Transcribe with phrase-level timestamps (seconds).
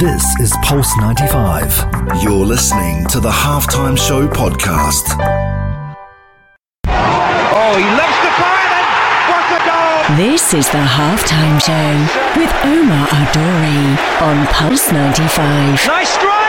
[0.00, 2.22] This is Pulse 95.
[2.22, 5.14] You're listening to the Halftime Show podcast.
[6.86, 8.86] Oh, he loves to fire then.
[9.28, 10.16] What a goal!
[10.16, 15.86] This is the halftime show with Omar Adori on Pulse 95.
[15.86, 16.39] Nice strike!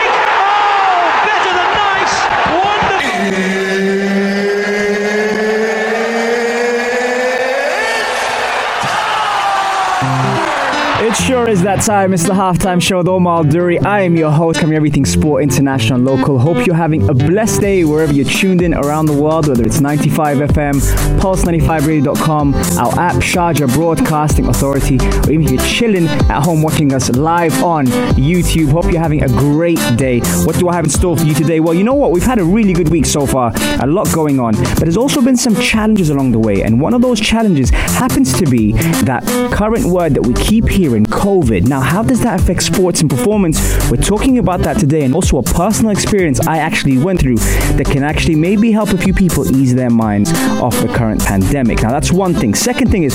[11.12, 12.14] It sure is that time.
[12.14, 13.78] It's the halftime show with Omar Duri.
[13.80, 16.38] I am your host, covering everything sport, international, local.
[16.38, 19.78] Hope you're having a blessed day wherever you're tuned in around the world, whether it's
[19.78, 20.72] 95 FM,
[21.20, 27.10] Pulse95Radio.com, our app, Sharjah Broadcasting Authority, or even if you're chilling at home watching us
[27.10, 27.84] live on
[28.16, 28.70] YouTube.
[28.70, 30.20] Hope you're having a great day.
[30.44, 31.60] What do I have in store for you today?
[31.60, 32.12] Well, you know what?
[32.12, 33.52] We've had a really good week so far,
[33.82, 36.94] a lot going on, but there's also been some challenges along the way, and one
[36.94, 38.72] of those challenges happens to be
[39.04, 41.68] that current word that we keep hearing COVID.
[41.68, 43.58] Now, how does that affect sports and performance?
[43.90, 47.86] We're talking about that today and also a personal experience I actually went through that
[47.86, 51.82] can actually maybe help a few people ease their minds off the current pandemic.
[51.82, 52.54] Now, that's one thing.
[52.54, 53.14] Second thing is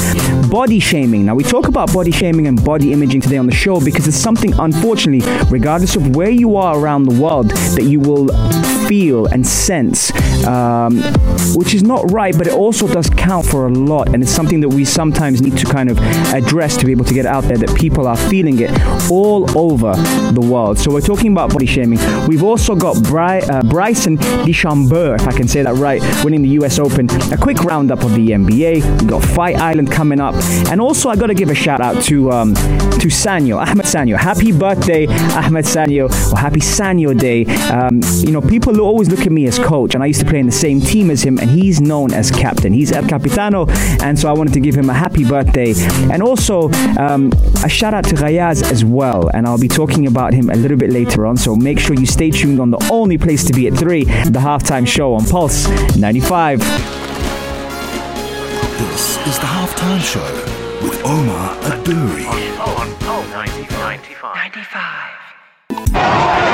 [0.49, 1.25] body shaming.
[1.25, 4.17] Now, we talk about body shaming and body imaging today on the show because it's
[4.17, 8.29] something, unfortunately, regardless of where you are around the world, that you will
[8.87, 10.11] feel and sense,
[10.45, 11.01] um,
[11.55, 14.13] which is not right, but it also does count for a lot.
[14.13, 15.97] And it's something that we sometimes need to kind of
[16.33, 18.71] address to be able to get out there that people are feeling it
[19.11, 19.93] all over
[20.31, 20.77] the world.
[20.77, 21.99] So we're talking about body shaming.
[22.27, 26.49] We've also got Bry- uh, Bryson DeChambeau, if I can say that right, winning the
[26.59, 27.09] US Open.
[27.31, 28.99] A quick roundup of the NBA.
[28.99, 30.35] We've got Fight Island coming up.
[30.71, 34.17] And also, I got to give a shout out to um, to Sanyo, Ahmed Sanyo.
[34.17, 37.45] Happy birthday, Ahmed Sanyo, or happy Sanyo Day.
[37.69, 40.39] Um, you know, people always look at me as coach, and I used to play
[40.39, 42.73] in the same team as him, and he's known as captain.
[42.73, 43.67] He's El Capitano,
[44.01, 45.73] and so I wanted to give him a happy birthday.
[46.11, 47.31] And also, um,
[47.63, 50.77] a shout out to Rayaz as well, and I'll be talking about him a little
[50.77, 51.37] bit later on.
[51.37, 54.39] So make sure you stay tuned on the only place to be at 3, the
[54.39, 56.59] halftime show on Pulse 95.
[58.77, 60.21] This is the Halftime Show
[60.85, 62.25] with Omar Aduri.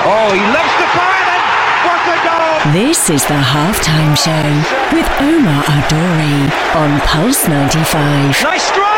[0.06, 1.44] Oh, he loves to fire then.
[1.86, 2.63] What a goal!
[2.74, 8.42] This is the halftime show with Omar Adori on Pulse 95.
[8.42, 8.93] Nice strike!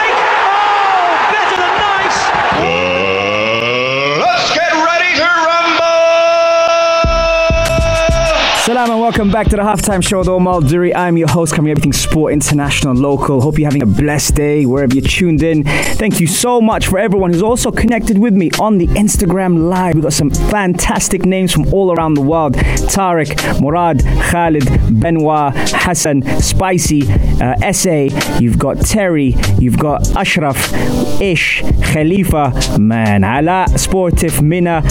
[8.65, 10.91] Salam and welcome back to the halftime show with Omar Duri.
[10.95, 13.39] I'm your host, covering everything sport, international, local.
[13.39, 15.63] Hope you're having a blessed day wherever you're tuned in.
[15.63, 19.93] Thank you so much for everyone who's also connected with me on the Instagram Live.
[19.93, 24.65] We've got some fantastic names from all around the world Tariq, Murad, Khalid,
[24.99, 27.03] Benoit, Hassan, Spicy,
[27.39, 28.39] uh, SA.
[28.39, 30.73] You've got Terry, you've got Ashraf,
[31.21, 34.81] Ish, Khalifa, Man, Ala, Sportif, Mina.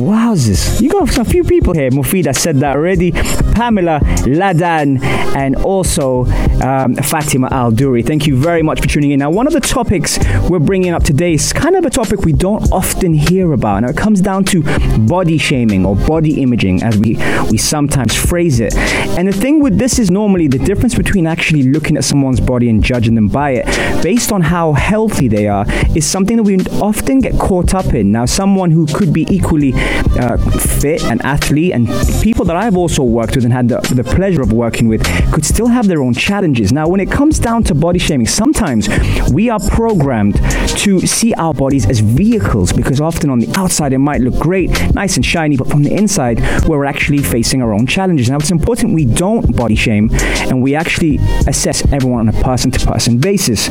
[0.00, 0.80] Wowzers.
[0.80, 1.90] You got a few people here.
[1.90, 3.12] Mufida said that already.
[3.52, 5.02] Pamela, Ladan,
[5.36, 6.24] and also
[6.62, 8.02] um, Fatima Al Duri.
[8.02, 9.18] Thank you very much for tuning in.
[9.18, 10.18] Now, one of the topics
[10.48, 13.80] we're bringing up today is kind of a topic we don't often hear about.
[13.80, 14.62] Now, it comes down to
[15.06, 17.16] body shaming or body imaging, as we,
[17.50, 18.74] we sometimes phrase it.
[19.18, 22.70] And the thing with this is normally the difference between actually looking at someone's body
[22.70, 23.66] and judging them by it,
[24.02, 28.10] based on how healthy they are, is something that we often get caught up in.
[28.10, 29.72] Now, someone who could be equally
[30.18, 30.36] uh,
[30.80, 31.88] fit, and athlete, and
[32.22, 35.02] people that I've also worked with and had the, the pleasure of working with
[35.32, 36.72] could still have their own challenges.
[36.72, 38.88] Now, when it comes down to body shaming, sometimes
[39.32, 40.36] we are programmed
[40.78, 44.70] to see our bodies as vehicles because often on the outside it might look great,
[44.94, 48.30] nice and shiny, but from the inside we're actually facing our own challenges.
[48.30, 50.10] Now, it's important we don't body shame
[50.48, 53.68] and we actually assess everyone on a person to person basis.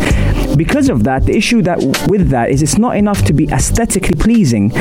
[0.56, 4.16] Because of that, the issue that with that is it's not enough to be aesthetically
[4.16, 4.72] pleasing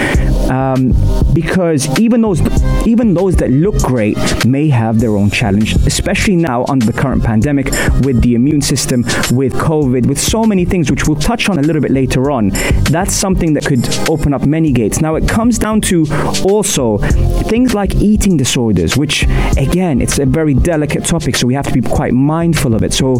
[0.50, 0.92] um,
[1.32, 2.40] because even those
[2.86, 7.22] even those that look great may have their own challenge, especially now under the current
[7.22, 7.66] pandemic
[8.02, 11.62] with the immune system, with COVID, with so many things which we'll touch on a
[11.62, 12.50] little bit later on.
[12.90, 15.00] That's something that could open up many gates.
[15.00, 16.06] Now it comes down to
[16.44, 16.98] also
[17.48, 19.24] things like eating disorders, which
[19.56, 22.92] again it's a very delicate topic, so we have to be quite mindful of it.
[22.92, 23.16] So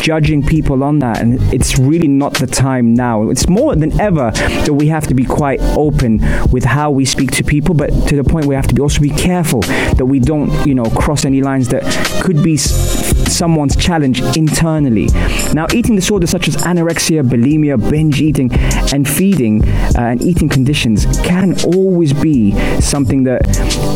[0.00, 3.30] judging people on that, and it's really not the time now.
[3.30, 7.25] It's more than ever that we have to be quite open with how we speak
[7.32, 10.18] to people, but to the point we have to be also be careful that we
[10.18, 11.82] don't, you know, cross any lines that
[12.22, 15.06] could be someone's challenge internally.
[15.52, 18.50] Now, eating disorders such as anorexia, bulimia, binge eating,
[18.92, 23.40] and feeding uh, and eating conditions can always be something that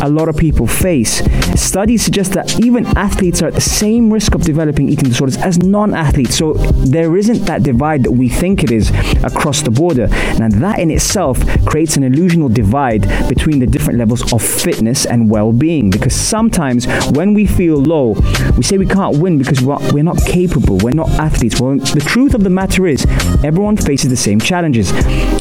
[0.03, 1.23] a lot of people face.
[1.61, 5.59] Studies suggest that even athletes are at the same risk of developing eating disorders as
[5.59, 6.37] non athletes.
[6.37, 8.91] So there isn't that divide that we think it is
[9.23, 10.09] across the border.
[10.39, 15.31] Now, that in itself creates an illusional divide between the different levels of fitness and
[15.31, 18.15] well being because sometimes when we feel low,
[18.57, 21.61] we say we can't win because we're not capable, we're not athletes.
[21.61, 23.05] Well, the truth of the matter is,
[23.45, 24.80] everyone faces the same challenges.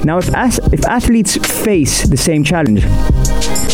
[0.04, 0.30] Now, if,
[0.74, 2.84] if athletes face the same challenge,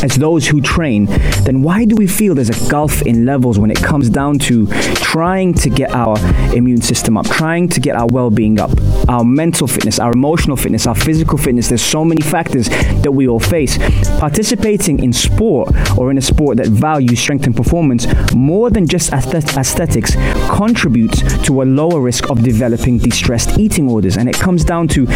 [0.06, 1.06] as those who train,
[1.46, 4.68] then why do we feel there's a gulf in levels when it comes down to
[4.96, 6.16] trying to get our
[6.54, 8.70] immune system up, trying to get our well being up,
[9.10, 11.70] our mental fitness, our emotional fitness, our physical fitness?
[11.70, 13.80] There's so many factors that we all face.
[14.20, 18.06] Participating in sport or in a sport that values strength and performance
[18.36, 20.16] more than just aesthetics
[20.50, 24.18] contributes to a lower risk of developing distressed eating orders.
[24.18, 25.08] And it comes down to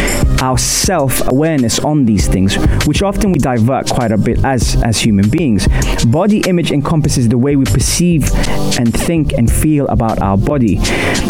[0.42, 2.56] our self awareness on these things,
[2.86, 5.68] which often we divert quite a bit as as human beings.
[6.06, 8.30] Body image encompasses the way we perceive
[8.78, 10.76] and think and feel about our body.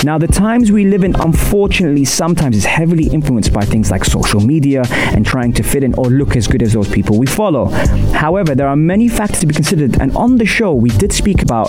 [0.05, 4.41] Now, the times we live in, unfortunately, sometimes is heavily influenced by things like social
[4.41, 7.67] media and trying to fit in or look as good as those people we follow.
[8.13, 11.43] However, there are many factors to be considered, and on the show, we did speak
[11.43, 11.69] about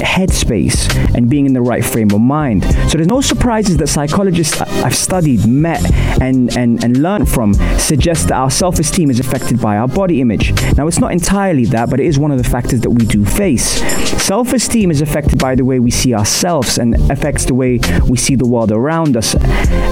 [0.00, 2.64] headspace and being in the right frame of mind.
[2.64, 5.82] So there's no surprises that psychologists I've studied, met,
[6.20, 10.20] and, and, and learned from suggest that our self esteem is affected by our body
[10.20, 10.52] image.
[10.76, 13.24] Now, it's not entirely that, but it is one of the factors that we do
[13.24, 13.80] face.
[14.22, 18.16] Self esteem is affected by the way we see ourselves and affects the way we
[18.16, 19.34] see the world around us.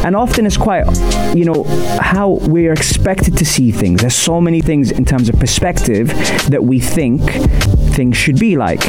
[0.04, 0.84] And often it's quite,
[1.34, 1.64] you know,
[2.00, 4.00] how we're expected to see things.
[4.00, 6.08] There's so many things in terms of perspective
[6.48, 7.22] that we think
[7.96, 8.84] things should be like.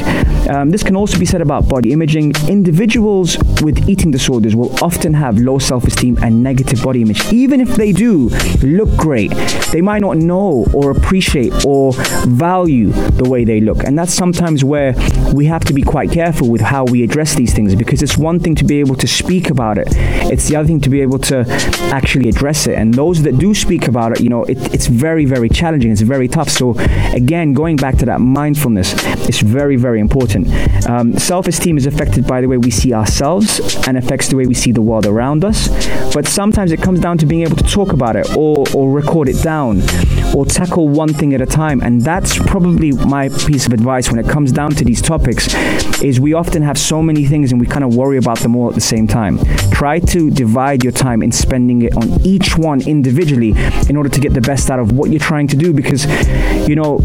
[0.50, 2.33] Um, this can also be said about body imaging.
[2.48, 7.21] Individuals with eating disorders will often have low self esteem and negative body image.
[7.33, 8.30] Even if they do
[8.62, 9.31] look great,
[9.71, 11.94] they might not know or appreciate or
[12.27, 13.83] value the way they look.
[13.83, 14.94] And that's sometimes where
[15.33, 18.39] we have to be quite careful with how we address these things because it's one
[18.39, 19.88] thing to be able to speak about it,
[20.31, 21.45] it's the other thing to be able to
[21.94, 22.75] actually address it.
[22.75, 25.92] And those that do speak about it, you know, it, it's very, very challenging.
[25.92, 26.50] It's very tough.
[26.50, 26.75] So,
[27.13, 28.94] again, going back to that mindfulness,
[29.27, 30.47] it's very, very important.
[30.89, 34.45] Um, Self esteem is affected by the way we see ourselves and affects the way
[34.45, 35.67] we see the world around us.
[36.13, 39.29] But sometimes it comes down to being able to talk about it or, or record
[39.29, 39.81] it down
[40.35, 41.81] or tackle one thing at a time.
[41.81, 45.53] And that's probably my piece of advice when it comes down to these topics
[46.03, 48.69] is we often have so many things and we kind of worry about them all
[48.69, 49.39] at the same time.
[49.71, 53.53] Try to divide your time in spending it on each one individually
[53.89, 56.06] in order to get the best out of what you're trying to do because
[56.68, 57.00] you know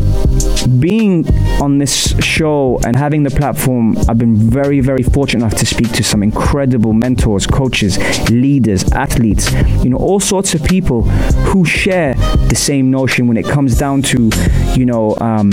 [0.79, 1.27] being
[1.61, 5.93] on this show and having the platform, I've been very, very fortunate enough to speak
[5.93, 7.99] to some incredible mentors, coaches,
[8.31, 9.53] leaders, athletes,
[9.83, 11.03] you know, all sorts of people
[11.51, 12.15] who share
[12.49, 14.31] the same notion when it comes down to,
[14.75, 15.51] you know, um,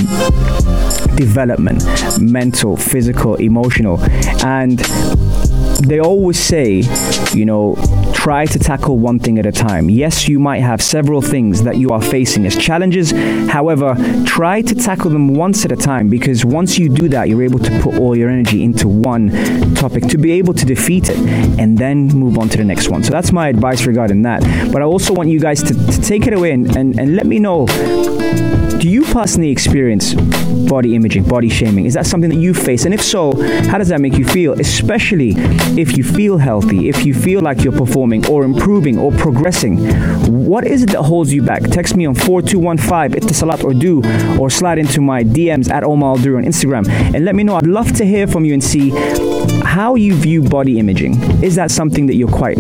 [1.15, 1.83] development,
[2.19, 3.99] mental, physical, emotional.
[4.45, 4.79] And
[5.83, 6.83] they always say,
[7.33, 7.75] you know,
[8.29, 9.89] try to tackle one thing at a time.
[9.89, 13.09] Yes, you might have several things that you are facing as challenges.
[13.49, 13.95] However,
[14.27, 17.57] try to tackle them once at a time because once you do that, you're able
[17.57, 19.31] to put all your energy into one
[19.73, 21.17] topic to be able to defeat it
[21.59, 23.03] and then move on to the next one.
[23.03, 24.41] So that's my advice regarding that.
[24.71, 27.25] But I also want you guys to, to take it away and, and, and let
[27.25, 27.65] me know
[28.79, 30.13] do you personally experience
[30.67, 31.85] body imaging, body shaming?
[31.85, 32.85] Is that something that you face?
[32.85, 33.31] And if so,
[33.67, 34.59] how does that make you feel?
[34.59, 35.33] Especially
[35.79, 39.77] if you feel healthy, if you feel like you're performing or improving or progressing.
[40.45, 41.61] What is it that holds you back?
[41.63, 44.01] Text me on 4215 Etisalat or do
[44.39, 47.55] or slide into my DMs at Omar Al on Instagram and let me know.
[47.55, 48.91] I'd love to hear from you and see
[49.63, 51.21] how you view body imaging.
[51.43, 52.57] Is that something that you're quite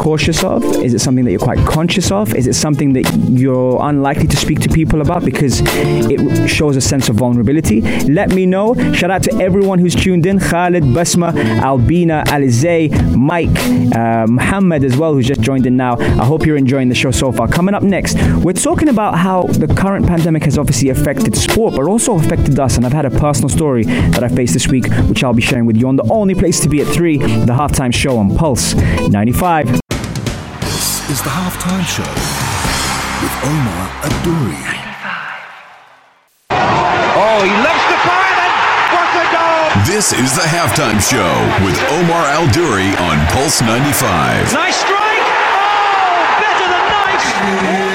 [0.00, 0.64] cautious of?
[0.82, 2.34] Is it something that you're quite conscious of?
[2.34, 6.80] Is it something that you're unlikely to speak to people about because it shows a
[6.80, 7.82] sense of vulnerability?
[8.08, 8.74] Let me know.
[8.94, 13.50] Shout out to everyone who's tuned in Khalid, Basma, Albina, Alizay, Mike,
[13.94, 15.98] uh, Muhammad as well, who's just joined in now.
[15.98, 17.46] I hope you're enjoying the show so far.
[17.46, 21.84] Coming up next, we're talking about how the current pandemic has obviously affected sport, but
[21.86, 22.78] also affected us.
[22.78, 25.66] And I've had a personal story that I faced this week, which I'll be sharing
[25.66, 28.72] with you on the only place to be at 3, the halftime show on Pulse
[29.10, 29.80] 95
[31.10, 32.06] is the halftime show
[33.18, 34.62] with Omar Adouri.
[37.18, 38.54] Oh, he lifts the fire and
[38.94, 39.84] what a goal!
[39.90, 41.34] This is the halftime show
[41.66, 42.46] with Omar Al
[43.02, 44.52] on Pulse 95.
[44.52, 45.26] Nice strike!
[45.50, 47.89] Oh, better than nice!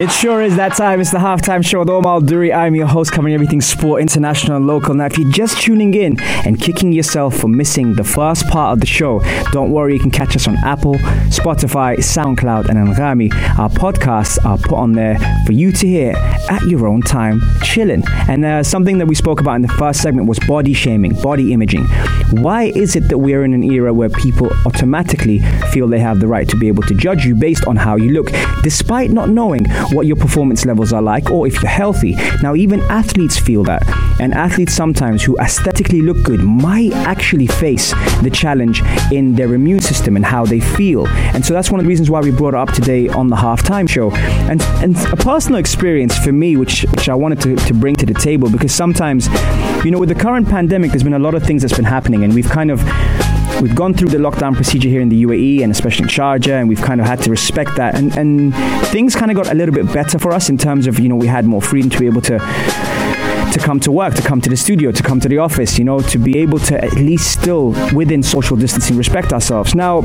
[0.00, 1.02] It sure is that time.
[1.02, 2.54] It's the halftime show with Omar Duri.
[2.54, 4.94] I'm your host, covering everything sport, international and local.
[4.94, 8.80] Now, if you're just tuning in and kicking yourself for missing the first part of
[8.80, 9.20] the show,
[9.52, 9.92] don't worry.
[9.92, 10.94] You can catch us on Apple,
[11.28, 13.30] Spotify, SoundCloud, and Anghami.
[13.58, 16.14] Our podcasts are put on there for you to hear
[16.48, 18.02] at your own time, chilling.
[18.26, 21.52] And uh, something that we spoke about in the first segment was body shaming, body
[21.52, 21.84] imaging.
[22.30, 25.40] Why is it that we're in an era where people automatically
[25.72, 28.12] feel they have the right to be able to judge you based on how you
[28.12, 28.30] look,
[28.62, 32.16] despite not knowing what your performance levels are like or if you're healthy?
[32.42, 33.82] Now, even athletes feel that.
[34.20, 37.92] And athletes sometimes who aesthetically look good might actually face
[38.22, 41.06] the challenge in their immune system and how they feel.
[41.08, 43.36] And so that's one of the reasons why we brought it up today on the
[43.36, 44.10] halftime show.
[44.50, 48.06] And and a personal experience for me, which which I wanted to, to bring to
[48.06, 49.28] the table, because sometimes,
[49.84, 52.24] you know, with the current pandemic, there's been a lot of things that's been happening,
[52.24, 52.80] and we've kind of
[53.60, 56.68] we've gone through the lockdown procedure here in the UAE and especially in Sharjah, and
[56.68, 57.94] we've kind of had to respect that.
[57.94, 58.54] And, and
[58.86, 61.16] things kind of got a little bit better for us in terms of, you know,
[61.16, 62.38] we had more freedom to be able to
[63.52, 65.84] to come to work, to come to the studio, to come to the office, you
[65.84, 69.74] know, to be able to at least still within social distancing respect ourselves.
[69.74, 70.02] Now,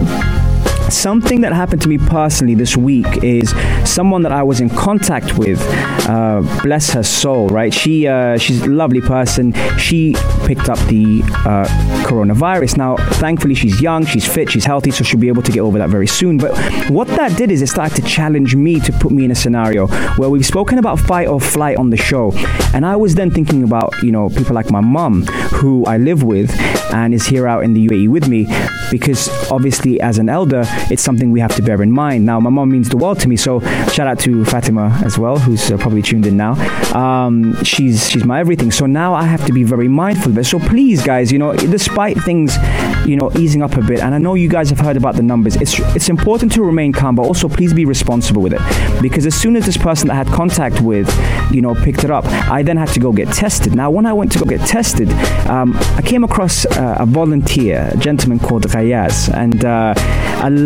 [0.90, 3.50] Something that happened to me personally this week is
[3.84, 5.60] someone that I was in contact with.
[6.08, 7.74] Uh, bless her soul, right?
[7.74, 9.54] She uh, she's a lovely person.
[9.78, 10.16] She
[10.46, 11.66] picked up the uh,
[12.06, 12.78] coronavirus.
[12.78, 15.78] Now, thankfully, she's young, she's fit, she's healthy, so she'll be able to get over
[15.80, 16.38] that very soon.
[16.38, 16.56] But
[16.90, 19.88] what that did is it started to challenge me to put me in a scenario
[20.18, 22.32] where we've spoken about fight or flight on the show,
[22.74, 25.24] and I was then thinking about you know people like my mum
[25.54, 26.52] who I live with
[26.94, 28.48] and is here out in the UAE with me
[28.92, 32.26] because obviously as an elder it's something we have to bear in mind.
[32.26, 35.38] Now, my mom means the world to me, so shout out to Fatima as well,
[35.38, 36.54] who's uh, probably tuned in now.
[36.96, 38.72] Um, she's she's my everything.
[38.72, 40.46] So now I have to be very mindful of it.
[40.46, 42.58] So please, guys, you know, despite things,
[43.06, 45.24] you know, easing up a bit, and I know you guys have heard about the
[45.24, 45.56] numbers.
[45.56, 49.36] It's it's important to remain calm, but also please be responsible with it, because as
[49.36, 51.10] soon as this person that I had contact with,
[51.52, 53.76] you know, picked it up, I then had to go get tested.
[53.76, 55.10] Now, when I went to go get tested,
[55.48, 59.94] um, I came across uh, a volunteer, a gentleman called Rayaz, and uh,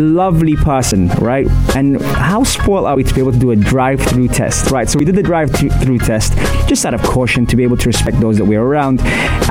[0.00, 1.46] lovely person, right?
[1.76, 4.88] And how spoiled are we to be able to do a drive-through test, right?
[4.88, 6.34] So we did the drive-through test
[6.68, 9.00] just out of caution to be able to respect those that we were around,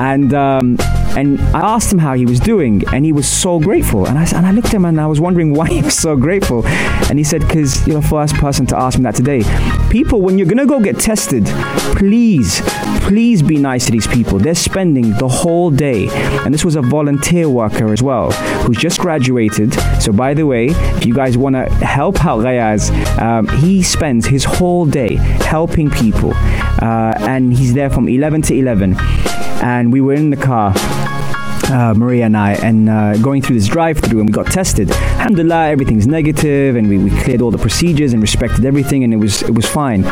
[0.00, 0.76] and um,
[1.16, 4.06] and I asked him how he was doing, and he was so grateful.
[4.06, 6.16] And I and I looked at him and I was wondering why he was so
[6.16, 9.42] grateful, and he said, "Because you're the first person to ask me that today."
[9.90, 11.44] People, when you're gonna go get tested,
[11.96, 12.60] please,
[13.00, 14.38] please be nice to these people.
[14.38, 16.08] They're spending the whole day,
[16.44, 18.30] and this was a volunteer worker as well
[18.62, 19.74] who's just graduated.
[20.00, 24.26] So by the way, if you guys want to help out Rayaz, um, he spends
[24.26, 28.96] his whole day helping people, uh, and he's there from 11 to 11.
[29.62, 30.72] And we were in the car
[31.70, 34.90] uh, Maria and I, and uh, going through this drive-through, and we got tested.
[34.90, 39.16] Alhamdulillah, everything's negative, and we, we cleared all the procedures and respected everything, and it
[39.16, 40.02] was it was fine.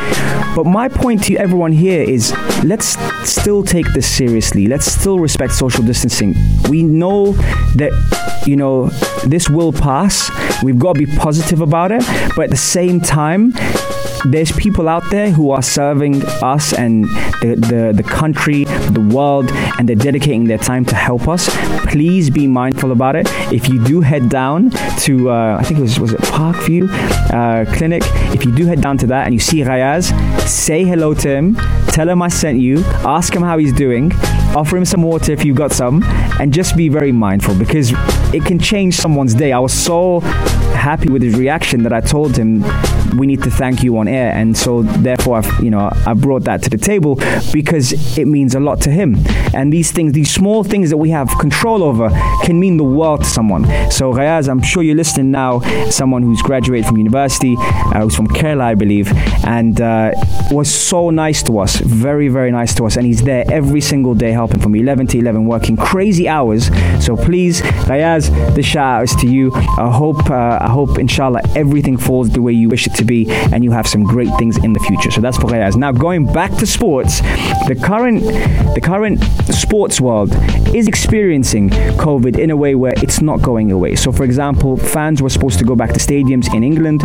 [0.55, 2.33] But my point to everyone here is,
[2.65, 2.97] let's
[3.29, 4.67] still take this seriously.
[4.67, 6.35] Let's still respect social distancing.
[6.69, 7.33] We know
[7.77, 7.93] that
[8.47, 8.88] you know
[9.27, 10.31] this will pass.
[10.62, 13.53] We've got to be positive about it, but at the same time
[14.25, 17.05] there's people out there who are serving us and
[17.41, 21.49] the, the, the country, the world, and they're dedicating their time to help us.
[21.87, 23.27] Please be mindful about it.
[23.53, 24.71] If you do head down
[25.01, 26.89] to, uh, I think it was, was it Parkview
[27.33, 28.03] uh, Clinic,
[28.35, 30.13] if you do head down to that and you see Rayaz,
[30.49, 31.55] say hello to him,
[31.89, 34.13] tell him I sent you, ask him how he's doing,
[34.57, 36.03] offer him some water if you've got some,
[36.41, 37.93] and just be very mindful because
[38.35, 39.53] it can change someone's day.
[39.53, 40.21] I was so
[40.78, 42.64] happy with his reaction that I told him
[43.16, 46.44] we need to thank you on air, and so therefore, I've, you know, I brought
[46.44, 47.16] that to the table
[47.52, 49.16] because it means a lot to him.
[49.54, 52.11] And these things, these small things that we have control over,
[52.44, 53.64] can mean the world to someone.
[53.90, 55.61] So Rayaz, I'm sure you're listening now.
[55.90, 59.11] Someone who's graduated from university, uh, who's from Kerala, I believe,
[59.44, 60.12] and uh,
[60.50, 64.14] was so nice to us, very, very nice to us, and he's there every single
[64.14, 66.70] day helping from 11 to 11, working crazy hours.
[67.04, 69.52] So please, Rayaz, the shout out is to you.
[69.54, 73.27] I hope, uh, I hope, inshallah, everything falls the way you wish it to be,
[73.53, 75.11] and you have some great things in the future.
[75.11, 75.77] So that's for Rayaz.
[75.77, 77.21] Now going back to sports,
[77.69, 78.21] the current,
[78.75, 80.31] the current sports world
[80.75, 83.97] is experiencing COVID in a way where it's not going away.
[83.97, 87.01] So, for example, fans were supposed to go back to stadiums in England.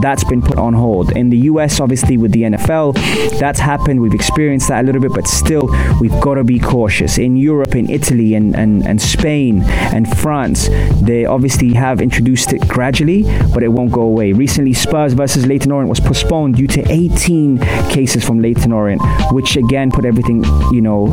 [0.00, 1.16] That's been put on hold.
[1.16, 2.94] In the US, obviously, with the NFL,
[3.40, 4.00] that's happened.
[4.00, 5.68] We've experienced that a little bit, but still,
[6.00, 7.18] we've got to be cautious.
[7.18, 10.68] In Europe, in Italy, and, and, and Spain, and France,
[11.02, 13.07] they obviously have introduced it gradually,
[13.52, 14.32] but it won't go away.
[14.32, 17.58] Recently, Spurs versus Leyton Orient was postponed due to 18
[17.90, 21.08] cases from Leyton Orient, which again put everything, you know,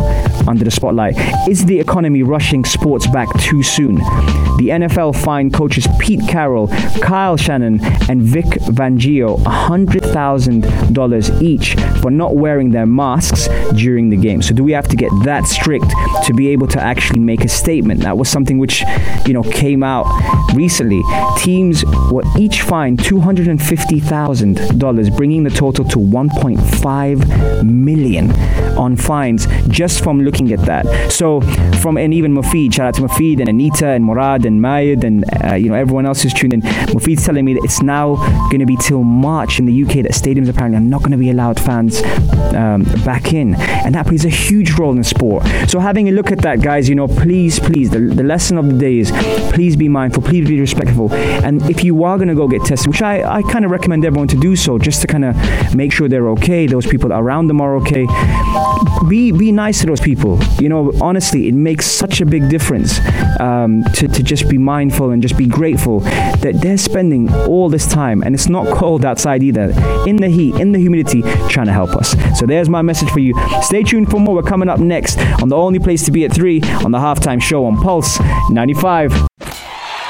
[0.47, 1.15] under the spotlight.
[1.47, 3.95] Is the economy rushing sports back too soon?
[4.57, 6.67] The NFL fined coaches Pete Carroll,
[7.01, 14.41] Kyle Shanahan, and Vic Fangio $100,000 each for not wearing their masks during the game.
[14.41, 15.91] So do we have to get that strict
[16.25, 18.01] to be able to actually make a statement?
[18.01, 18.83] That was something which,
[19.25, 20.05] you know, came out
[20.53, 21.01] recently.
[21.37, 28.31] Teams were each fined $250,000, bringing the total to 1.5 million
[28.77, 31.11] on fines just from looking at that.
[31.11, 31.41] So
[31.81, 35.25] from and even Mufid, shout out to Mufid and Anita and Murad and Mayed and
[35.43, 36.61] uh, you know everyone else who's tuned in.
[36.61, 38.15] Mufid's telling me that it's now
[38.49, 41.17] going to be till March in the UK that stadiums apparently are not going to
[41.17, 42.01] be allowed fans
[42.53, 45.45] um, back in, and that plays a huge role in sport.
[45.67, 48.67] So having a look at that, guys, you know, please, please, the, the lesson of
[48.67, 49.11] the day is
[49.53, 52.87] please be mindful, please be respectful, and if you are going to go get tested,
[52.87, 55.91] which I, I kind of recommend everyone to do so, just to kind of make
[55.91, 58.05] sure they're okay, those people around them are okay.
[59.09, 60.39] Be be nice to those people.
[60.59, 62.99] You know, honestly, it makes such a big difference
[63.39, 67.87] um, to to just be mindful and just be grateful that they're spending all this
[67.87, 69.73] time, and it's not cold outside either,
[70.07, 72.15] in the heat, in the humidity, trying to help us.
[72.39, 73.33] So there's my message for you.
[73.61, 74.35] Stay tuned for more.
[74.35, 77.41] We're coming up next on the only place to be at three on the halftime
[77.41, 79.34] show on Pulse 95.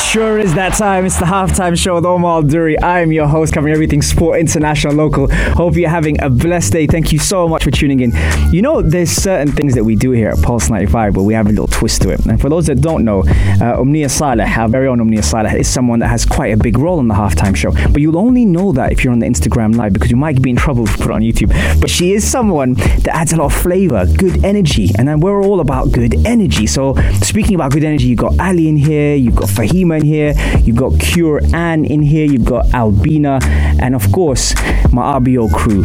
[0.00, 1.04] Sure is that time.
[1.04, 2.80] It's the halftime show with Omar Duri.
[2.82, 5.28] I'm your host, covering everything sport, international, local.
[5.30, 6.86] Hope you're having a blessed day.
[6.86, 8.12] Thank you so much for tuning in.
[8.52, 11.46] You know, there's certain things that we do here at Pulse 95, but we have
[11.46, 12.24] a little twist to it.
[12.26, 15.68] And for those that don't know, uh, Umnia Saleh, our very own Umnia Saleh, is
[15.68, 17.72] someone that has quite a big role in the halftime show.
[17.72, 20.50] But you'll only know that if you're on the Instagram live because you might be
[20.50, 21.80] in trouble if you put it on YouTube.
[21.80, 25.42] But she is someone that adds a lot of flavor, good energy, and then we're
[25.42, 26.66] all about good energy.
[26.66, 30.34] So speaking about good energy, you've got Ali in here, you've got Fahima in here,
[30.60, 33.38] you've got Cure Ann in here, you've got Albina,
[33.80, 34.54] and of course
[34.92, 35.84] my RBO crew.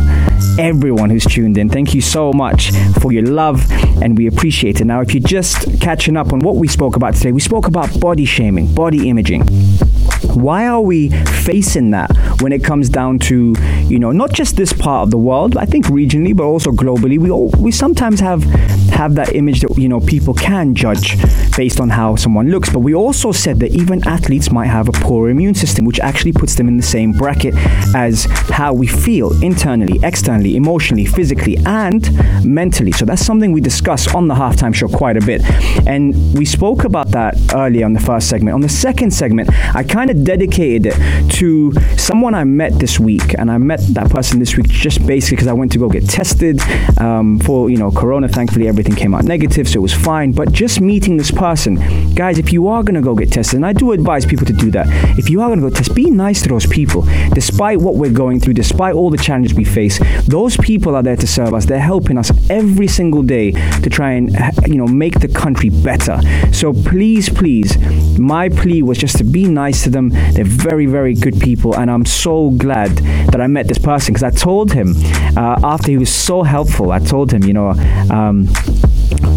[0.58, 2.72] Everyone who's tuned in, thank you so much
[3.02, 3.70] for your love,
[4.02, 4.86] and we appreciate it.
[4.86, 8.00] Now, if you're just catching up on what we spoke about today, we spoke about
[8.00, 9.48] body shaming, body imaging.
[10.34, 12.10] Why are we facing that
[12.42, 15.66] when it comes down to, you know, not just this part of the world, I
[15.66, 17.20] think regionally, but also globally?
[17.20, 18.44] We all, we sometimes have
[18.96, 21.18] have that image that you know people can judge
[21.58, 24.92] based on how someone looks, but we also said that even athletes might have a
[24.92, 27.54] poor immune system, which actually puts them in the same bracket
[27.96, 32.10] as how we feel internally, externally, emotionally, physically, and
[32.46, 32.92] mentally.
[32.92, 35.42] So that's something we discuss on the halftime show quite a bit,
[35.88, 38.56] and we spoke about that earlier on the first segment.
[38.56, 40.94] On the second segment, I kind of dedicated
[41.34, 45.36] to someone I met this week, and I met that person this week just basically
[45.38, 46.60] because I went to go get tested
[47.00, 48.28] um, for you know corona.
[48.28, 50.32] Thankfully, everything came out negative, so it was fine.
[50.32, 51.76] But just meeting this person,
[52.16, 54.72] guys, if you are gonna go get tested, and I do advise people to do
[54.72, 54.88] that.
[55.18, 58.40] If you are gonna go test, be nice to those people, despite what we're going
[58.40, 60.00] through, despite all the challenges we face.
[60.28, 61.66] Those people are there to serve us.
[61.66, 64.32] They're helping us every single day to try and
[64.68, 66.20] you know make the country better.
[66.52, 67.78] So please, please,
[68.18, 70.05] my plea was just to be nice to them.
[70.10, 72.98] They're very, very good people, and I'm so glad
[73.32, 74.96] that I met this person because I told him
[75.38, 76.92] uh, after he was so helpful.
[76.92, 77.70] I told him, you know,
[78.12, 78.48] um,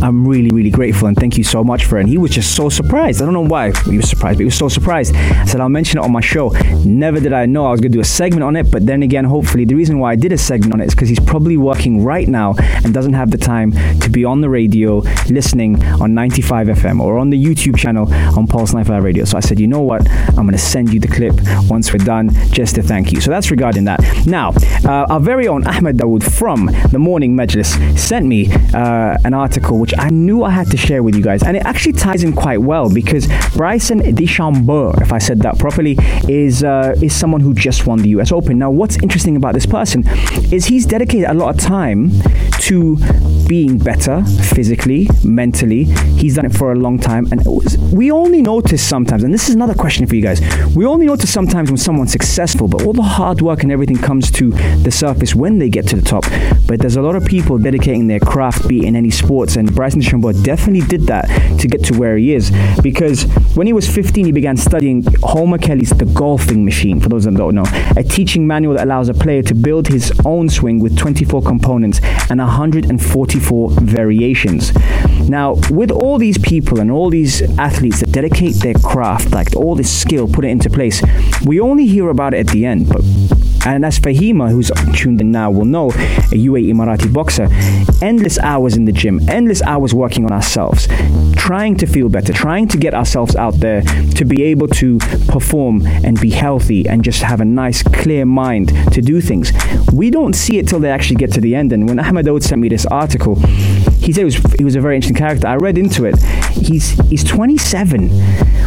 [0.02, 2.02] I'm really, really grateful and thank you so much for it.
[2.02, 3.20] And he was just so surprised.
[3.20, 5.14] I don't know why he was surprised, but he was so surprised.
[5.14, 6.50] I said, I'll mention it on my show.
[6.84, 9.02] Never did I know I was going to do a segment on it, but then
[9.02, 11.56] again, hopefully, the reason why I did a segment on it is because he's probably
[11.56, 16.14] working right now and doesn't have the time to be on the radio listening on
[16.14, 19.24] 95 FM or on the YouTube channel on Pulse 95 Radio.
[19.24, 20.08] So I said, you know what?
[20.10, 21.34] I'm going to send you the clip
[21.68, 23.20] once we're done just to thank you.
[23.20, 24.00] So that's regarding that.
[24.26, 24.52] Now,
[24.84, 29.78] uh, our very own Ahmed Dawood from the Morning Majlis sent me uh, an article
[29.88, 32.34] which I knew I had to share with you guys, and it actually ties in
[32.34, 35.96] quite well because Bryson DeChambeau, if I said that properly,
[36.28, 38.30] is uh, is someone who just won the U.S.
[38.30, 38.58] Open.
[38.58, 40.04] Now, what's interesting about this person
[40.52, 42.10] is he's dedicated a lot of time
[42.60, 42.98] to
[43.48, 44.22] being better
[44.54, 45.84] physically, mentally.
[45.84, 47.42] He's done it for a long time, and
[47.90, 50.42] we only notice sometimes, and this is another question for you guys.
[50.76, 54.30] We only notice sometimes when someone's successful, but all the hard work and everything comes
[54.32, 54.50] to
[54.82, 56.24] the surface when they get to the top.
[56.66, 59.74] But there's a lot of people dedicating their craft, be it in any sports and
[59.78, 61.26] Bryson DeChambeau definitely did that
[61.60, 62.50] to get to where he is.
[62.82, 63.22] Because
[63.54, 67.36] when he was 15, he began studying Homer Kelley's The Golfing Machine, for those that
[67.36, 67.64] don't know,
[67.96, 72.00] a teaching manual that allows a player to build his own swing with 24 components
[72.28, 74.74] and 144 variations.
[75.28, 79.76] Now, with all these people and all these athletes that dedicate their craft, like all
[79.76, 81.02] this skill, put it into place,
[81.46, 82.88] we only hear about it at the end.
[82.88, 83.04] But
[83.66, 87.48] and as Fahima, who's tuned in now, will know, a UAE Emirati boxer,
[88.04, 90.86] endless hours in the gym, endless hours working on ourselves,
[91.36, 93.82] trying to feel better, trying to get ourselves out there
[94.16, 98.68] to be able to perform and be healthy and just have a nice, clear mind
[98.92, 99.52] to do things.
[99.92, 101.72] We don't see it till they actually get to the end.
[101.72, 103.36] And when Ahmed Dawood sent me this article,
[104.00, 105.46] he said it was, he was a very interesting character.
[105.46, 106.18] I read into it.
[106.52, 108.08] He's he's 27,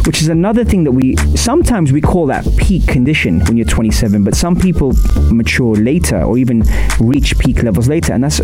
[0.06, 4.24] which is another thing that we sometimes we call that peak condition when you're 27,
[4.24, 4.92] but some people
[5.30, 6.62] mature later or even
[7.00, 8.40] reach peak levels later, and that's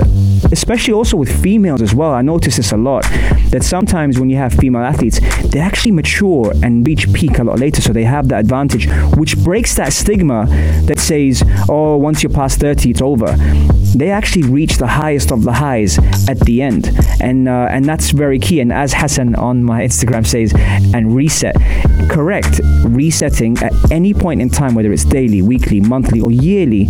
[0.52, 2.12] especially also with females as well.
[2.12, 3.02] I notice this a lot
[3.50, 5.20] that sometimes when you have female athletes,
[5.50, 9.36] they actually mature and reach peak a lot later, so they have that advantage, which
[9.38, 10.46] breaks that stigma
[10.84, 13.36] that says, "Oh, once you're past 30, it's over."
[13.96, 15.98] They actually reach the highest of the highs
[16.28, 18.60] at the end, and uh, and that's very key.
[18.60, 20.52] And as Hassan on my Instagram says,
[20.94, 21.56] and reset,
[22.08, 26.88] correct resetting at any point in time, whether it's daily, weekly, monthly, or yearly,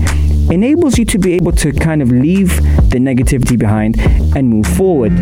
[0.50, 2.56] enables you to be able to kind of leave
[2.90, 3.98] the negativity behind
[4.36, 5.12] and move forward.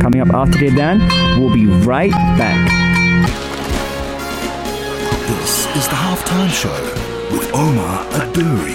[0.00, 2.68] Coming up after the Adhan, we'll be right back.
[5.28, 6.89] This is the halftime show
[7.60, 8.72] Omar Adouri.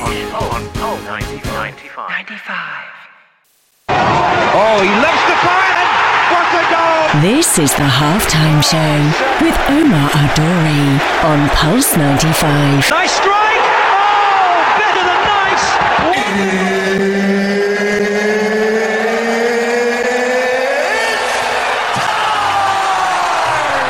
[4.58, 5.86] Oh, he loves the fire
[6.30, 7.22] what a goal!
[7.22, 8.96] This is the halftime show
[9.44, 12.92] with Omar Adori on Pulse 95.
[12.92, 13.66] Nice strike!
[13.98, 17.15] Oh, better than nice!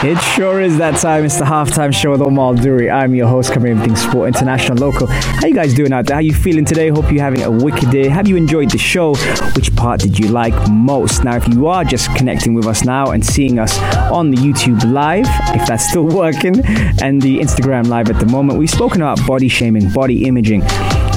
[0.06, 1.26] It sure is that time.
[1.26, 2.92] It's the halftime show with Omar Duri.
[2.92, 5.08] I'm your host, covering everything sport, international, local.
[5.08, 6.18] How you guys doing out there?
[6.18, 6.90] How you feeling today?
[6.90, 8.08] Hope you're having a wicked day.
[8.08, 9.16] Have you enjoyed the show?
[9.56, 11.24] Which part did you like most?
[11.24, 13.80] Now, if you are just connecting with us now and seeing us
[14.12, 15.26] on the YouTube live,
[15.60, 16.64] if that's still working,
[17.02, 20.62] and the Instagram live at the moment, we've spoken about body shaming, body imaging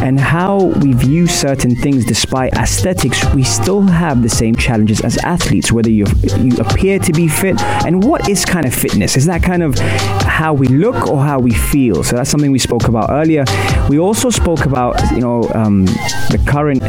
[0.03, 5.19] and how we view certain things despite aesthetics, we still have the same challenges as
[5.19, 6.07] athletes, whether you
[6.39, 9.17] you appear to be fit and what is kind of fitness?
[9.17, 9.79] Is that kind of
[10.23, 12.05] how we look or how we feel?
[12.05, 13.45] So that's something we spoke about earlier.
[13.89, 16.83] We also spoke about, you know, um, the current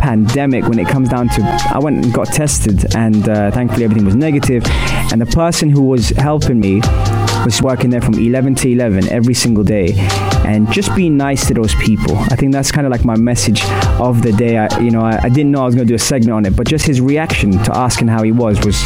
[0.00, 4.04] pandemic when it comes down to I went and got tested and uh, thankfully everything
[4.04, 4.64] was negative
[5.12, 6.80] and the person who was helping me
[7.46, 9.94] was working there from 11 to 11 every single day
[10.46, 12.16] and just being nice to those people.
[12.16, 13.64] I think that's kind of like my message
[14.00, 14.58] of the day.
[14.58, 16.44] I, you know, I, I didn't know I was going to do a segment on
[16.44, 18.84] it, but just his reaction to asking how he was was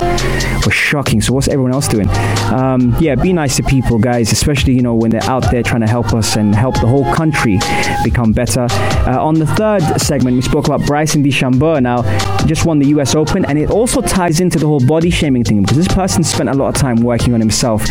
[0.64, 1.22] was shocking.
[1.22, 2.08] So what's everyone else doing?
[2.52, 5.80] Um, yeah, be nice to people, guys, especially you know when they're out there trying
[5.80, 7.58] to help us and help the whole country
[8.04, 8.66] become better.
[9.06, 11.82] Uh, on the third segment, we spoke about Bryson DeChambeau.
[11.82, 12.02] Now,
[12.46, 13.14] just won the U.S.
[13.14, 16.50] Open, and it also ties into the whole body shaming thing because this person spent
[16.50, 17.82] a lot of time working on himself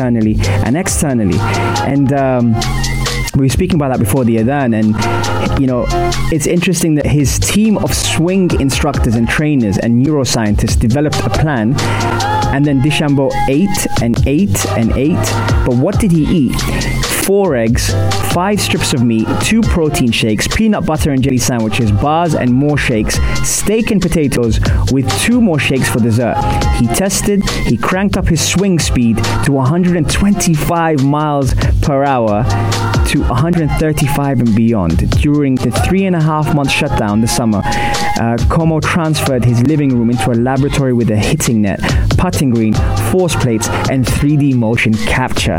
[0.00, 1.38] internally and externally,
[1.86, 2.12] and.
[2.12, 2.54] Um,
[3.36, 5.86] we were speaking about that before the Adhan, and you know,
[6.32, 11.76] it's interesting that his team of swing instructors and trainers and neuroscientists developed a plan,
[12.52, 15.14] and then DeChambeau ate and ate and ate.
[15.64, 16.60] But what did he eat?
[17.30, 17.94] Four eggs,
[18.32, 22.76] five strips of meat, two protein shakes, peanut butter and jelly sandwiches, bars and more
[22.76, 24.58] shakes, steak and potatoes,
[24.90, 26.34] with two more shakes for dessert.
[26.80, 32.42] He tested, he cranked up his swing speed to 125 miles per hour
[33.10, 35.10] to 135 and beyond.
[35.20, 39.96] During the three and a half month shutdown this summer, uh, Como transferred his living
[39.96, 41.80] room into a laboratory with a hitting net,
[42.18, 42.74] putting green,
[43.10, 45.58] force plates, and 3D motion capture,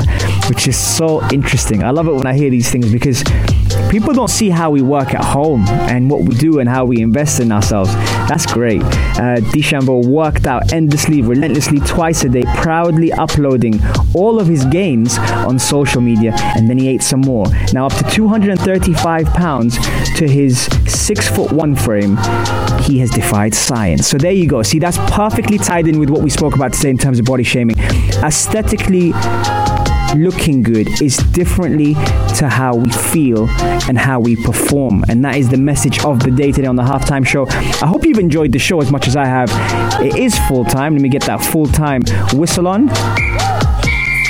[0.52, 1.82] which is so interesting.
[1.82, 3.24] I love it when I hear these things because
[3.90, 7.02] people don't see how we work at home and what we do and how we
[7.02, 7.94] invest in ourselves.
[8.28, 8.82] That's great.
[9.18, 9.40] Uh,
[10.06, 13.80] worked out endlessly, relentlessly, twice a day, proudly uploading
[14.14, 17.46] all of his gains on social media, and then he ate some more.
[17.72, 19.78] Now, up to 235 pounds
[20.18, 22.18] to his six foot one frame,
[22.82, 24.06] he has defied science.
[24.06, 24.64] So there you go.
[24.64, 27.44] See, that's perfectly tied in with what we spoke about today in terms of body
[27.44, 27.80] shaming.
[27.80, 29.14] Aesthetically,
[30.15, 31.93] looking good is differently
[32.38, 33.50] to how we feel
[33.88, 35.04] and how we perform.
[35.10, 37.47] And that is the message of the day today on the halftime show.
[37.47, 39.50] I hope you've enjoyed the show as much as I have.
[40.02, 40.93] It is full time.
[40.93, 42.02] Let me get that full time
[42.34, 42.89] whistle on.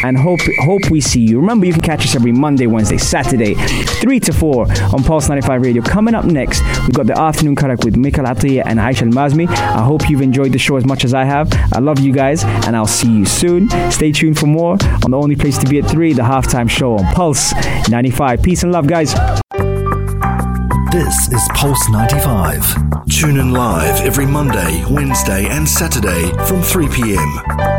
[0.03, 1.39] And hope hope we see you.
[1.39, 5.61] Remember, you can catch us every Monday, Wednesday, Saturday, 3 to 4 on Pulse 95
[5.61, 5.81] Radio.
[5.81, 9.47] Coming up next, we've got the afternoon karak with Mikal Atiyah and Aisha Al-Mazmi.
[9.47, 11.51] I hope you've enjoyed the show as much as I have.
[11.73, 13.69] I love you guys, and I'll see you soon.
[13.91, 16.97] Stay tuned for more on the only place to be at 3, the halftime show
[16.97, 17.53] on Pulse
[17.89, 18.41] 95.
[18.41, 19.13] Peace and love, guys.
[20.91, 22.75] This is Pulse 95.
[23.09, 27.70] Tune in live every Monday, Wednesday, and Saturday from 3 p.m.